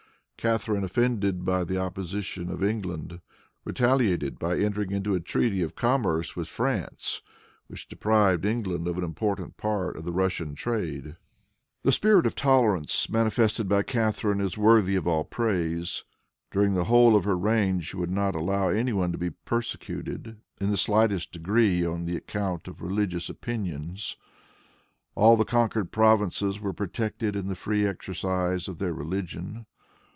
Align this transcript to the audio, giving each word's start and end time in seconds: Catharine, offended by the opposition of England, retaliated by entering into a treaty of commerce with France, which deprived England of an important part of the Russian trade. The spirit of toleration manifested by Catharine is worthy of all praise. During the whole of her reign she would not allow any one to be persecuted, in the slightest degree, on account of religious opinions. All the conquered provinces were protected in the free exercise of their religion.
Catharine, 0.37 0.83
offended 0.83 1.45
by 1.45 1.63
the 1.63 1.77
opposition 1.77 2.49
of 2.49 2.63
England, 2.63 3.21
retaliated 3.63 4.39
by 4.39 4.57
entering 4.57 4.91
into 4.91 5.13
a 5.13 5.19
treaty 5.19 5.61
of 5.61 5.75
commerce 5.75 6.35
with 6.35 6.47
France, 6.47 7.21
which 7.67 7.87
deprived 7.87 8.43
England 8.43 8.87
of 8.87 8.97
an 8.97 9.03
important 9.03 9.55
part 9.55 9.95
of 9.95 10.03
the 10.03 10.11
Russian 10.11 10.55
trade. 10.55 11.15
The 11.83 11.91
spirit 11.91 12.25
of 12.25 12.33
toleration 12.33 13.13
manifested 13.13 13.69
by 13.69 13.83
Catharine 13.83 14.41
is 14.41 14.57
worthy 14.57 14.95
of 14.95 15.07
all 15.07 15.23
praise. 15.25 16.05
During 16.49 16.73
the 16.73 16.85
whole 16.85 17.15
of 17.15 17.23
her 17.25 17.37
reign 17.37 17.79
she 17.81 17.97
would 17.97 18.09
not 18.09 18.33
allow 18.33 18.69
any 18.69 18.93
one 18.93 19.11
to 19.11 19.19
be 19.19 19.29
persecuted, 19.29 20.37
in 20.59 20.71
the 20.71 20.75
slightest 20.77 21.31
degree, 21.31 21.85
on 21.85 22.09
account 22.09 22.67
of 22.67 22.81
religious 22.81 23.29
opinions. 23.29 24.17
All 25.13 25.37
the 25.37 25.45
conquered 25.45 25.91
provinces 25.91 26.59
were 26.59 26.73
protected 26.73 27.35
in 27.35 27.47
the 27.47 27.53
free 27.53 27.85
exercise 27.85 28.67
of 28.67 28.79
their 28.79 28.93
religion. 28.95 29.67